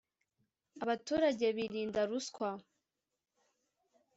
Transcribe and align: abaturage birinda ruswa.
abaturage 0.83 1.45
birinda 1.57 2.01
ruswa. 2.09 2.49